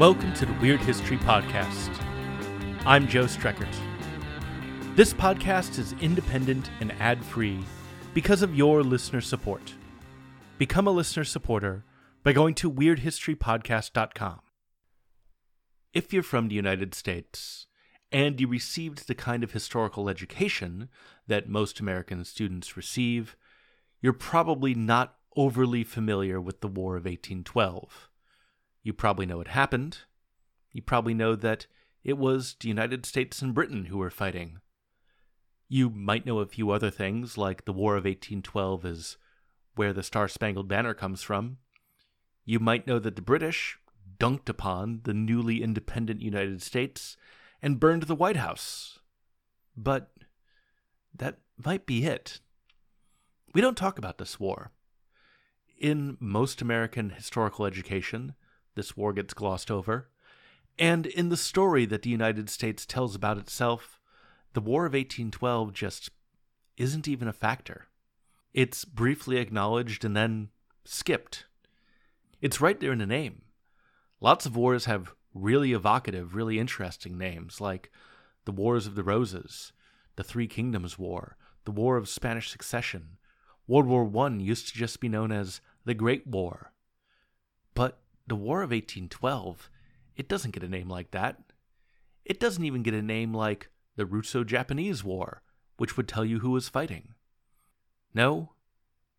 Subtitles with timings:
[0.00, 1.94] Welcome to the Weird History Podcast.
[2.86, 3.68] I'm Joe Streckert.
[4.96, 7.58] This podcast is independent and ad free
[8.14, 9.74] because of your listener support.
[10.56, 11.84] Become a listener supporter
[12.22, 14.40] by going to WeirdHistoryPodcast.com.
[15.92, 17.66] If you're from the United States
[18.10, 20.88] and you received the kind of historical education
[21.26, 23.36] that most American students receive,
[24.00, 28.09] you're probably not overly familiar with the War of 1812.
[28.82, 29.98] You probably know what happened.
[30.72, 31.66] You probably know that
[32.02, 34.60] it was the United States and Britain who were fighting.
[35.68, 39.16] You might know a few other things, like the War of 1812 is
[39.74, 41.58] where the Star Spangled Banner comes from.
[42.44, 43.78] You might know that the British
[44.18, 47.16] dunked upon the newly independent United States
[47.62, 48.98] and burned the White House.
[49.76, 50.10] But
[51.14, 52.40] that might be it.
[53.54, 54.70] We don't talk about this war.
[55.78, 58.34] In most American historical education,
[58.74, 60.08] this war gets glossed over.
[60.78, 64.00] And in the story that the United States tells about itself,
[64.54, 66.10] the War of 1812 just
[66.76, 67.88] isn't even a factor.
[68.54, 70.48] It's briefly acknowledged and then
[70.84, 71.44] skipped.
[72.40, 73.42] It's right there in the name.
[74.20, 77.90] Lots of wars have really evocative, really interesting names, like
[78.44, 79.72] the Wars of the Roses,
[80.16, 83.18] the Three Kingdoms War, the War of Spanish Succession.
[83.66, 86.72] World War I used to just be known as the Great War.
[88.30, 89.68] The War of 1812,
[90.14, 91.42] it doesn't get a name like that.
[92.24, 95.42] It doesn't even get a name like the Russo Japanese War,
[95.78, 97.14] which would tell you who was fighting.
[98.14, 98.52] No,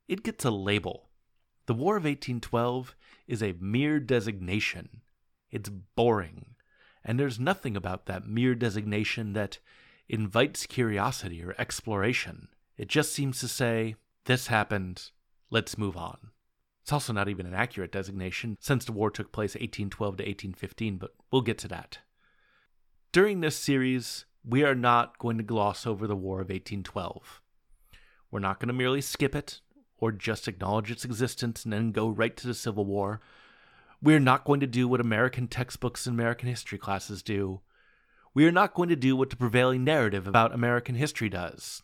[0.08, 1.10] it gets a label.
[1.66, 2.96] The War of 1812
[3.28, 5.02] is a mere designation.
[5.52, 6.56] It's boring,
[7.04, 9.60] and there's nothing about that mere designation that
[10.08, 12.48] invites curiosity or exploration.
[12.78, 15.12] It just seems to say, this happened,
[15.50, 16.32] let's move on.
[16.82, 20.98] It's also not even an accurate designation, since the war took place 1812 to 1815,
[20.98, 22.00] but we'll get to that.
[23.12, 27.42] During this series, we are not going to gloss over the War of 1812.
[28.32, 29.62] We're not going to merely skip it,
[29.98, 33.22] or just acknowledge its existence and then go right to the Civil War.
[34.02, 37.62] We're not going to do what American textbooks and American history classes do.
[38.34, 41.84] We are not going to do what the prevailing narrative about American history does.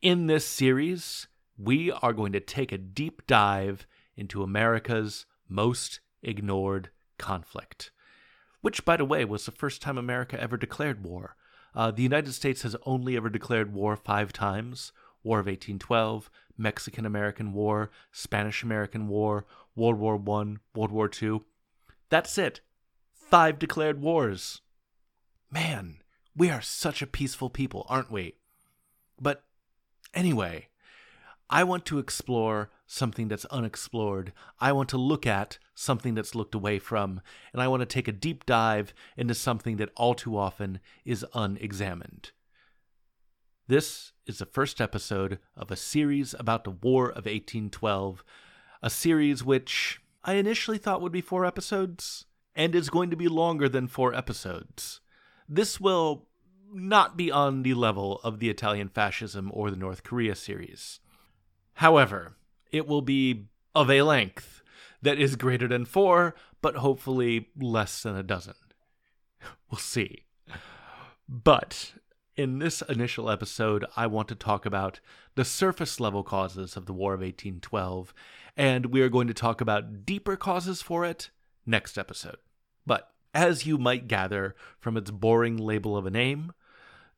[0.00, 6.90] In this series, we are going to take a deep dive into America's most ignored
[7.18, 7.90] conflict,
[8.60, 11.36] which, by the way, was the first time America ever declared war.
[11.74, 14.92] Uh, the United States has only ever declared war five times
[15.24, 21.40] War of 1812, Mexican American War, Spanish American War, World War I, World War II.
[22.10, 22.60] That's it.
[23.12, 24.60] Five declared wars.
[25.50, 25.98] Man,
[26.36, 28.34] we are such a peaceful people, aren't we?
[29.20, 29.44] But
[30.12, 30.68] anyway,
[31.50, 34.32] I want to explore something that's unexplored.
[34.60, 37.20] I want to look at something that's looked away from.
[37.52, 41.24] And I want to take a deep dive into something that all too often is
[41.34, 42.30] unexamined.
[43.66, 48.22] This is the first episode of a series about the War of 1812,
[48.82, 53.28] a series which I initially thought would be four episodes, and is going to be
[53.28, 55.00] longer than four episodes.
[55.48, 56.26] This will
[56.72, 61.00] not be on the level of the Italian fascism or the North Korea series.
[61.74, 62.36] However,
[62.70, 64.62] it will be of a length
[65.02, 68.54] that is greater than four, but hopefully less than a dozen.
[69.70, 70.24] We'll see.
[71.28, 71.94] But
[72.36, 75.00] in this initial episode, I want to talk about
[75.34, 78.14] the surface level causes of the War of 1812,
[78.56, 81.30] and we are going to talk about deeper causes for it
[81.66, 82.36] next episode.
[82.86, 86.52] But as you might gather from its boring label of a name,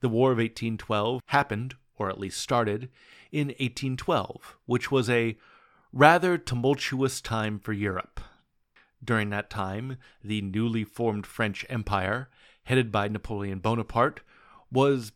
[0.00, 2.88] the War of 1812 happened, or at least started,
[3.32, 5.36] in 1812, which was a
[5.92, 8.20] rather tumultuous time for Europe.
[9.02, 12.28] During that time, the newly formed French Empire,
[12.64, 14.20] headed by Napoleon Bonaparte,
[14.70, 15.12] was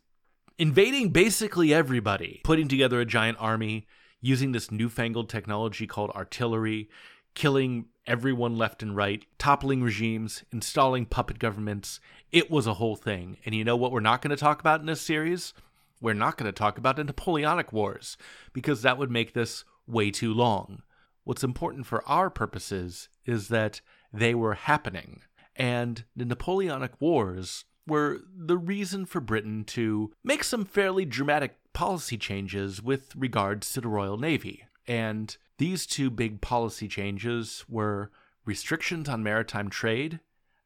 [0.57, 3.87] invading basically everybody, putting together a giant army,
[4.21, 6.89] using this newfangled technology called artillery,
[7.33, 11.99] killing everyone left and right, toppling regimes, installing puppet governments.
[12.31, 13.37] It was a whole thing.
[13.45, 15.53] And you know what we're not going to talk about in this series?
[16.01, 18.17] We're not going to talk about the Napoleonic Wars
[18.51, 20.81] because that would make this way too long.
[21.23, 23.81] What's important for our purposes is that
[24.11, 25.21] they were happening,
[25.55, 32.17] and the Napoleonic Wars were the reason for Britain to make some fairly dramatic policy
[32.17, 34.65] changes with regards to the Royal Navy.
[34.87, 38.11] And these two big policy changes were
[38.45, 40.19] restrictions on maritime trade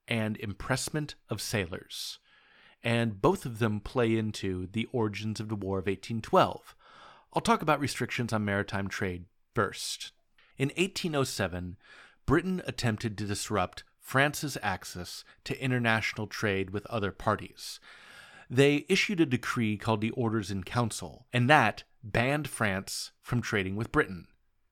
[0.07, 2.19] and impressment of sailors
[2.85, 6.75] and both of them play into the origins of the War of 1812.
[7.33, 10.11] I'll talk about restrictions on maritime trade first.
[10.57, 11.77] In 1807,
[12.27, 17.79] Britain attempted to disrupt France's access to international trade with other parties.
[18.49, 23.75] They issued a decree called the Orders in Council, and that banned France from trading
[23.75, 24.27] with Britain,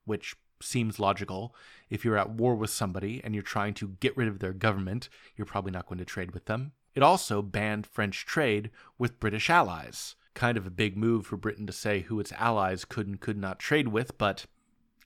[0.05, 1.55] which seems logical.
[1.89, 5.09] If you're at war with somebody and you're trying to get rid of their government,
[5.35, 6.73] you're probably not going to trade with them.
[6.95, 10.15] It also banned French trade with British allies.
[10.33, 13.37] Kind of a big move for Britain to say who its allies could and could
[13.37, 14.45] not trade with, but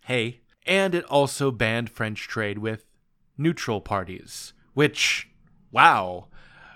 [0.05, 0.41] hey.
[0.65, 2.85] And it also banned French trade with
[3.37, 5.29] neutral parties, which,
[5.71, 6.27] wow,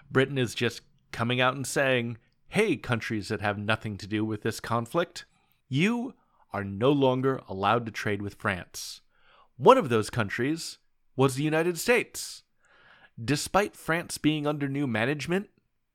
[0.09, 0.81] Britain is just
[1.11, 2.17] coming out and saying,
[2.49, 5.25] hey, countries that have nothing to do with this conflict,
[5.69, 6.13] you
[6.53, 9.01] are no longer allowed to trade with France.
[9.57, 10.77] One of those countries
[11.15, 12.43] was the United States.
[13.23, 15.49] Despite France being under new management,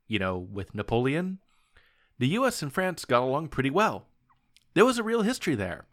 [0.06, 1.38] you know, with Napoleon,
[2.18, 4.06] the US and France got along pretty well.
[4.74, 5.86] There was a real history there.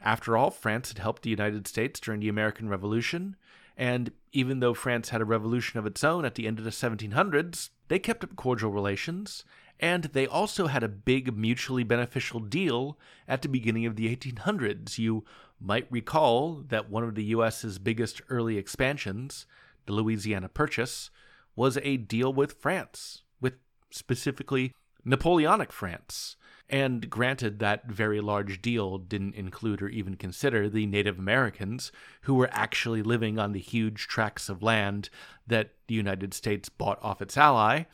[0.00, 3.36] After all, France had helped the United States during the American Revolution,
[3.76, 6.70] and even though France had a revolution of its own at the end of the
[6.70, 9.44] 1700s, they kept up cordial relations,
[9.80, 12.98] and they also had a big mutually beneficial deal
[13.28, 14.98] at the beginning of the 1800s.
[14.98, 15.24] You
[15.60, 19.46] might recall that one of the US's biggest early expansions,
[19.86, 21.10] the Louisiana Purchase,
[21.54, 23.54] was a deal with France, with
[23.90, 24.74] specifically
[25.04, 26.36] Napoleonic France.
[26.68, 31.92] And granted, that very large deal didn't include or even consider the Native Americans
[32.22, 35.08] who were actually living on the huge tracts of land
[35.46, 37.84] that the United States bought off its ally.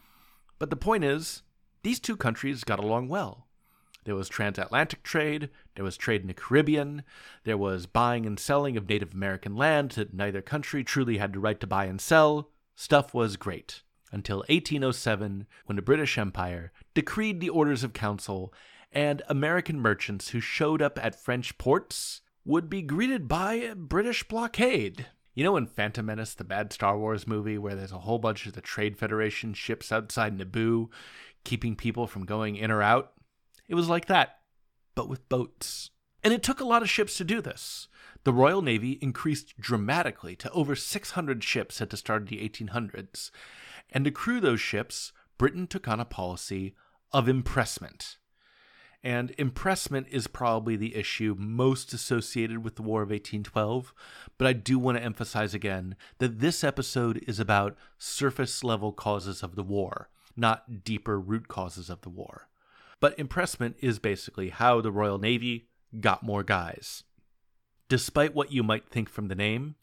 [0.58, 1.42] But the point is,
[1.82, 3.46] these two countries got along well.
[4.04, 7.04] There was transatlantic trade, there was trade in the Caribbean,
[7.44, 11.38] there was buying and selling of Native American land that neither country truly had the
[11.38, 12.50] right to buy and sell.
[12.74, 18.52] Stuff was great until 1807 when the British Empire decreed the Orders of Council,
[18.92, 24.24] and American merchants who showed up at French ports would be greeted by a British
[24.24, 25.06] blockade.
[25.34, 28.46] You know in Phantom Menace, the bad Star Wars movie, where there's a whole bunch
[28.46, 30.88] of the Trade Federation ships outside Naboo,
[31.44, 33.12] keeping people from going in or out?
[33.72, 34.40] It was like that,
[34.94, 35.88] but with boats.
[36.22, 37.88] And it took a lot of ships to do this.
[38.22, 43.30] The Royal Navy increased dramatically to over 600 ships at the start of the 1800s,
[43.90, 46.74] and to crew those ships, Britain took on a policy
[47.12, 48.18] of impressment.
[49.02, 53.94] And impressment is probably the issue most associated with the War of 1812,
[54.36, 59.42] but I do want to emphasize again that this episode is about surface level causes
[59.42, 62.48] of the war, not deeper root causes of the war.
[63.02, 65.66] But impressment is basically how the Royal Navy
[66.00, 67.02] got more guys.
[67.88, 69.74] Despite what you might think from the name,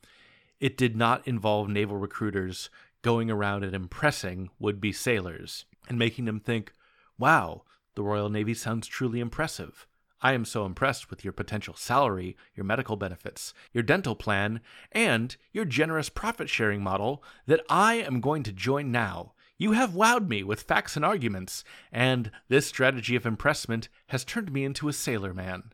[0.62, 2.70] it did not involve naval recruiters
[3.02, 6.72] going around and impressing would be sailors and making them think,
[7.18, 7.64] wow,
[7.96, 9.86] the Royal Navy sounds truly impressive.
[10.22, 14.62] I am so impressed with your potential salary, your medical benefits, your dental plan,
[14.94, 19.34] and your generous profit sharing model that I am going to join now.
[19.60, 24.54] You have wowed me with facts and arguments, and this strategy of impressment has turned
[24.54, 25.74] me into a sailor man.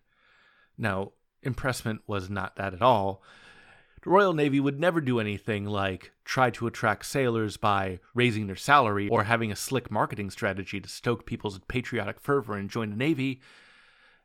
[0.75, 1.11] Now,
[1.43, 3.21] impressment was not that at all.
[4.01, 8.55] The Royal Navy would never do anything like try to attract sailors by raising their
[8.55, 12.95] salary or having a slick marketing strategy to stoke people's patriotic fervor and join the
[12.95, 13.39] Navy.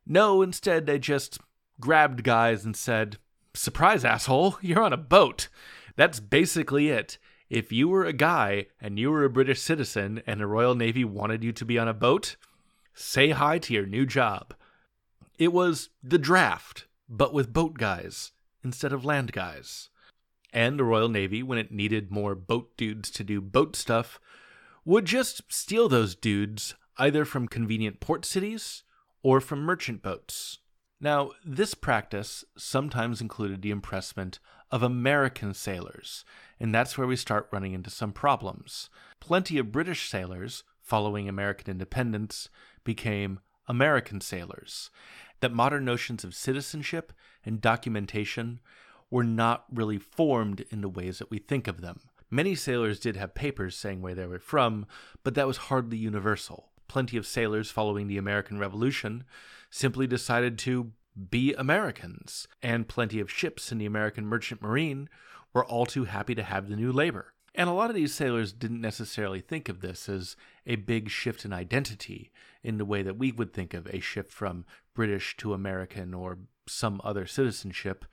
[0.07, 1.39] No, instead, they just
[1.79, 3.19] grabbed guys and said,
[3.53, 5.49] Surprise, asshole, you're on a boat.
[5.97, 7.19] That's basically it.
[7.51, 11.05] If you were a guy and you were a British citizen and the Royal Navy
[11.05, 12.37] wanted you to be on a boat,
[12.95, 14.55] say hi to your new job.
[15.37, 18.31] It was the draft, but with boat guys
[18.63, 19.89] instead of land guys.
[20.53, 24.21] And the Royal Navy, when it needed more boat dudes to do boat stuff,
[24.85, 28.85] would just steal those dudes either from convenient port cities
[29.25, 30.59] or from merchant boats.
[31.01, 34.39] Now, this practice sometimes included the impressment
[34.71, 36.25] of American sailors,
[36.59, 38.89] and that's where we start running into some problems.
[39.19, 42.49] Plenty of British sailors, following American independence,
[42.85, 44.91] became American sailors,
[45.41, 47.13] that modern notions of citizenship
[47.45, 48.61] and documentation
[49.11, 52.01] were not really formed in the ways that we think of them.
[52.31, 54.87] Many sailors did have papers saying where they were from,
[55.25, 56.71] but that was hardly universal.
[56.87, 59.25] Plenty of sailors following the American Revolution
[59.69, 60.93] simply decided to
[61.31, 65.09] be Americans, and plenty of ships in the American Merchant Marine
[65.53, 67.33] were all too happy to have the new labor.
[67.55, 70.37] And a lot of these sailors didn't necessarily think of this as
[70.67, 72.31] a big shift in identity
[72.63, 74.65] in the way that we would think of a shift from
[74.95, 78.05] British to American or some other citizenship.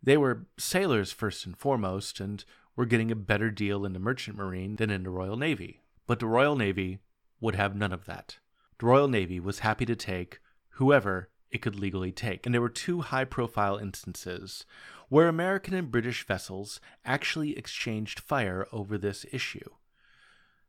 [0.00, 2.44] They were sailors first and foremost, and
[2.76, 5.82] were getting a better deal in the Merchant Marine than in the Royal Navy.
[6.06, 7.00] But the Royal Navy
[7.40, 8.38] would have none of that.
[8.78, 10.38] The Royal Navy was happy to take
[10.74, 12.44] whoever it could legally take.
[12.44, 14.64] And there were two high profile instances
[15.08, 19.70] where American and British vessels actually exchanged fire over this issue.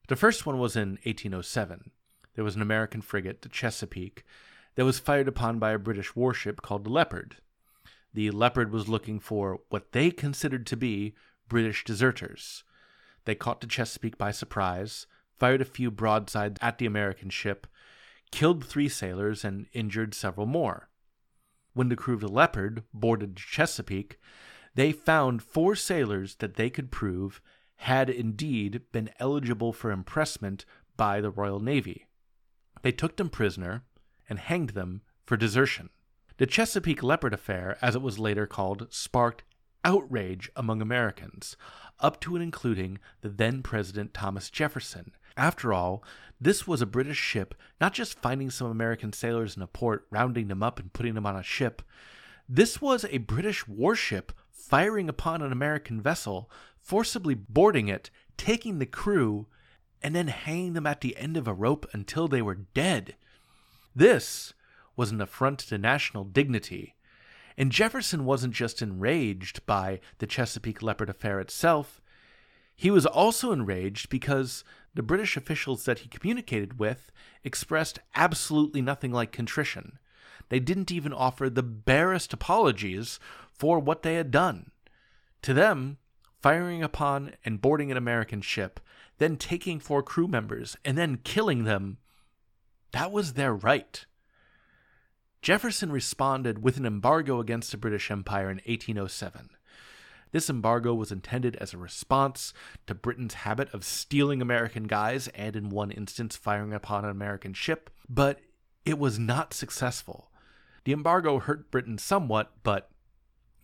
[0.08, 1.92] The first one was in 1807.
[2.36, 4.24] There was an American frigate, the Chesapeake,
[4.76, 7.38] that was fired upon by a British warship called the Leopard.
[8.14, 11.16] The Leopard was looking for what they considered to be
[11.48, 12.64] British deserters.
[13.26, 15.06] They caught the Chesapeake by surprise,
[15.38, 17.68] fired a few broadsides at the American ship,
[18.32, 20.90] killed three sailors, and injured several more.
[21.74, 24.20] When the crew of the Leopard boarded the Chesapeake,
[24.76, 27.42] they found four sailors that they could prove
[27.78, 30.66] had indeed been eligible for impressment
[30.98, 32.08] by the Royal Navy.
[32.82, 33.84] They took them prisoner
[34.30, 35.90] and hanged them for desertion.
[36.38, 39.44] The Chesapeake Leopard affair, as it was later called, sparked
[39.86, 41.56] outrage among Americans,
[42.00, 45.14] up to and including the then President Thomas Jefferson.
[45.40, 46.04] After all,
[46.42, 50.50] this was a British ship not just finding some American sailors in a port, rounding
[50.50, 51.82] them up, and putting them on a ship.
[52.50, 58.86] This was a British warship firing upon an American vessel, forcibly boarding it, taking the
[58.86, 59.48] crew,
[60.02, 63.16] and then hanging them at the end of a rope until they were dead.
[63.96, 64.54] This
[64.98, 66.96] was an affront to national dignity.
[67.58, 72.02] And Jefferson wasn't just enraged by the Chesapeake Leopard affair itself,
[72.80, 74.64] he was also enraged because
[75.00, 77.10] the British officials that he communicated with
[77.46, 79.98] expressed absolutely nothing like contrition.
[80.50, 83.18] They didn't even offer the barest apologies
[83.54, 84.72] for what they had done.
[85.44, 86.00] To them,
[86.42, 88.82] firing upon and boarding an American ship,
[89.20, 92.00] then taking four crew members, and then killing them,
[92.92, 94.06] that was their right.
[95.42, 99.52] Jefferson responded with an embargo against the British Empire in 1807.
[100.32, 102.54] This embargo was intended as a response
[102.88, 107.54] to Britain's habit of stealing American guys and, in one instance, firing upon an American
[107.54, 108.40] ship, but
[108.86, 110.32] it was not successful.
[110.84, 112.90] The embargo hurt Britain somewhat, but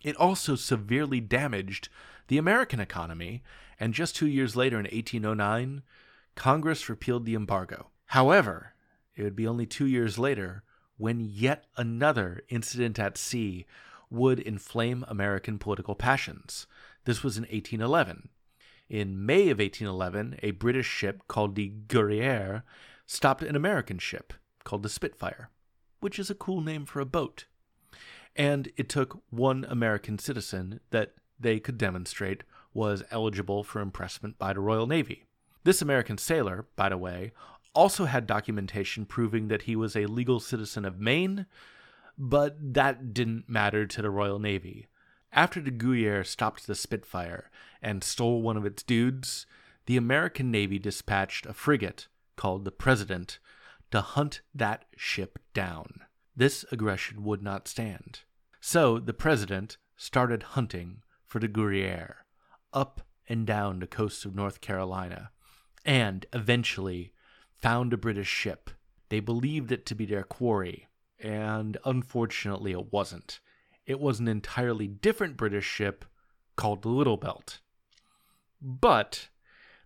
[0.02, 1.88] it also severely damaged
[2.28, 3.42] the American economy,
[3.78, 5.82] and just two years later, in 1809,
[6.34, 7.90] Congress repealed the embargo.
[8.06, 8.74] However,
[9.14, 10.62] it would be only two years later
[10.98, 13.66] when yet another incident at sea
[14.10, 16.66] would inflame American political passions.
[17.04, 18.28] This was in 1811.
[18.88, 22.62] In May of 1811, a British ship called the Guerriere
[23.06, 24.32] stopped an American ship
[24.64, 25.50] called the Spitfire,
[26.00, 27.46] which is a cool name for a boat.
[28.34, 32.44] And it took one American citizen that they could demonstrate
[32.74, 35.24] was eligible for impressment by the Royal Navy.
[35.64, 37.32] This American sailor, by the way,
[37.74, 41.46] also had documentation proving that he was a legal citizen of Maine,
[42.18, 44.86] but that didn't matter to the Royal Navy.
[45.32, 47.50] After the Guerriere stopped the Spitfire
[47.82, 49.46] and stole one of its dudes,
[49.86, 53.38] the American Navy dispatched a frigate called the President
[53.90, 56.00] to hunt that ship down.
[56.34, 58.20] This aggression would not stand.
[58.60, 62.16] So the President started hunting for the Guerriere
[62.72, 65.30] up and down the coast of North Carolina
[65.84, 67.12] and eventually
[67.54, 68.70] found a British ship.
[69.08, 70.85] They believed it to be their quarry,
[71.20, 73.40] and unfortunately it wasn't.
[73.86, 76.04] It was an entirely different British ship
[76.56, 77.60] called the Little Belt.
[78.60, 79.28] But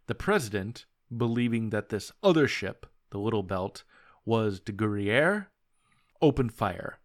[0.06, 3.82] the president, believing that this other ship, the Little Belt,
[4.24, 5.46] was de Guerriere,
[6.22, 6.98] opened fire,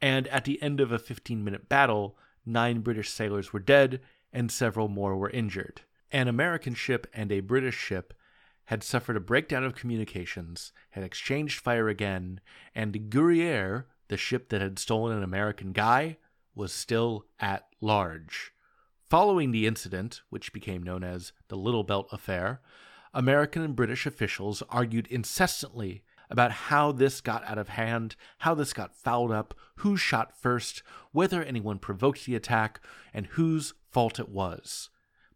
[0.00, 4.00] and at the end of a 15 minute battle, nine British sailors were dead
[4.32, 5.82] and several more were injured.
[6.10, 8.12] An American ship and a British ship
[8.66, 12.40] had suffered a breakdown of communications, had exchanged fire again,
[12.74, 16.18] and Guerriere, the ship that had stolen an American guy,
[16.54, 18.52] was still at large.
[19.10, 22.60] Following the incident, which became known as the Little Belt Affair,
[23.12, 28.72] American and British officials argued incessantly about how this got out of hand, how this
[28.72, 32.80] got fouled up, who shot first, whether anyone provoked the attack,
[33.12, 34.88] and whose fault it was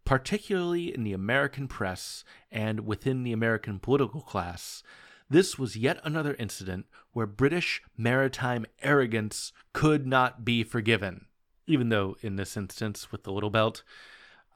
[0.06, 4.82] particularly in the American press and within the American political class,
[5.28, 11.26] this was yet another incident where British maritime arrogance could not be forgiven.
[11.66, 13.82] Even though, in this instance, with the Little Belt,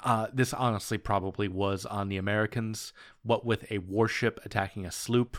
[0.04, 2.92] uh, this honestly probably was on the Americans.
[3.24, 5.36] What with a warship attacking a sloop,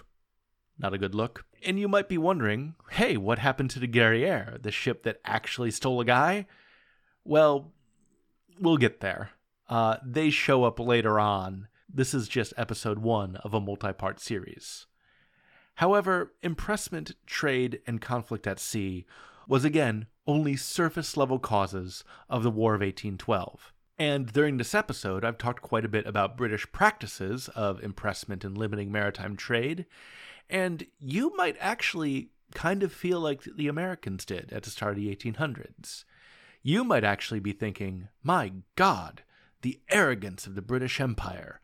[0.77, 1.45] not a good look.
[1.65, 5.71] And you might be wondering hey, what happened to the Guerriere, the ship that actually
[5.71, 6.47] stole a guy?
[7.23, 7.71] Well,
[8.59, 9.31] we'll get there.
[9.71, 11.69] Uh, they show up later on.
[11.87, 14.85] This is just episode one of a multi part series.
[15.75, 19.05] However, impressment, trade, and conflict at sea
[19.47, 23.71] was again only surface level causes of the War of 1812.
[23.97, 28.57] And during this episode, I've talked quite a bit about British practices of impressment and
[28.57, 29.85] limiting maritime trade,
[30.49, 34.97] and you might actually kind of feel like the Americans did at the start of
[34.97, 36.03] the 1800s.
[36.61, 39.23] You might actually be thinking, my God,
[39.61, 41.61] the arrogance of the British Empire,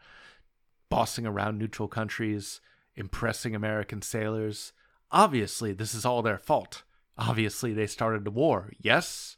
[0.89, 2.61] bossing around neutral countries,
[2.95, 4.73] impressing American sailors.
[5.11, 6.83] Obviously, this is all their fault.
[7.17, 9.37] Obviously, they started the war, yes?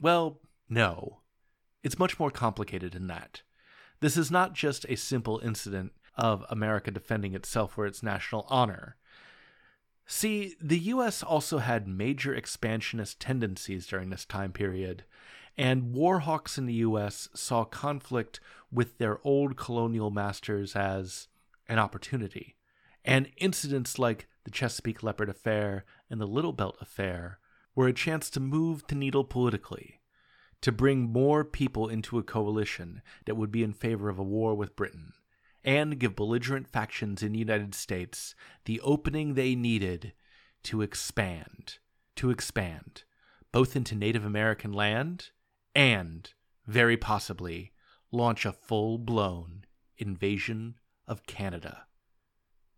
[0.00, 1.20] Well, no.
[1.82, 3.42] It's much more complicated than that.
[4.00, 8.96] This is not just a simple incident of America defending itself for its national honor.
[10.06, 15.04] See, the US also had major expansionist tendencies during this time period,
[15.56, 18.40] and warhawks in the US saw conflict
[18.70, 21.28] with their old colonial masters as
[21.68, 22.56] an opportunity.
[23.04, 27.38] And incidents like the Chesapeake Leopard Affair and the Little Belt Affair
[27.74, 30.00] were a chance to move the needle politically,
[30.60, 34.54] to bring more people into a coalition that would be in favor of a war
[34.54, 35.12] with Britain,
[35.64, 40.12] and give belligerent factions in the United States the opening they needed
[40.64, 41.78] to expand,
[42.16, 43.04] to expand,
[43.52, 45.30] both into Native American land
[45.74, 46.32] and,
[46.66, 47.72] very possibly,
[48.10, 49.64] launch a full blown
[49.98, 50.76] invasion
[51.06, 51.86] of Canada.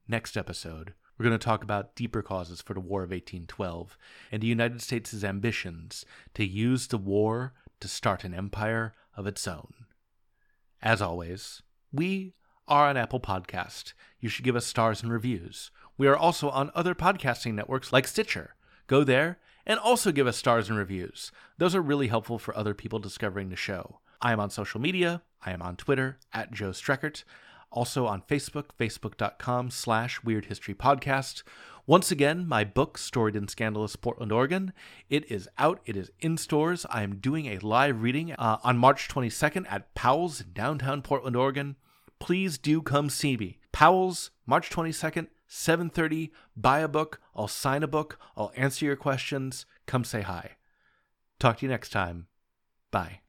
[0.07, 3.97] Next episode, we're going to talk about deeper causes for the War of 1812
[4.33, 9.47] and the United States' ambitions to use the war to start an empire of its
[9.47, 9.73] own.
[10.83, 12.35] As always, we
[12.67, 13.93] are on Apple Podcast.
[14.21, 15.71] You should give us stars and reviews.
[15.97, 18.55] We are also on other podcasting networks like Stitcher.
[18.87, 21.33] Go there and also give us stars and reviews.
[21.59, 24.01] Those are really helpful for other people discovering the show.
[24.21, 25.23] I am on social media.
[25.45, 27.25] I am on Twitter at Joe Streckert.
[27.71, 31.43] Also on Facebook, facebook.com slash Weird History Podcast.
[31.87, 34.73] Once again, my book, Storied and Scandalous Portland, Oregon,
[35.11, 35.81] it is out.
[35.85, 36.87] It is in stores.
[36.89, 41.37] I am doing a live reading uh, on March 22nd at Powell's in downtown Portland,
[41.37, 41.77] Oregon.
[42.19, 43.59] Please do come see me.
[43.71, 46.31] Powell's, March 22nd, 7:30.
[46.57, 47.21] Buy a book.
[47.35, 48.19] I'll sign a book.
[48.37, 49.67] I'll answer your questions.
[49.87, 50.57] Come say hi.
[51.39, 52.27] Talk to you next time.
[52.91, 53.21] Bye.